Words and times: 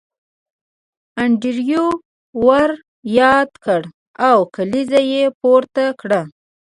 انډریو 1.23 1.85
ور 2.45 2.69
یاد 3.19 3.49
کړ 3.65 3.81
او 4.27 4.37
کلیزه 4.55 5.01
یې 5.11 5.23
پورته 5.39 5.83
کړه 6.01 6.21